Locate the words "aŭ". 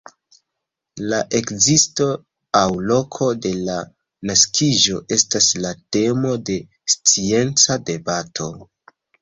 2.61-2.63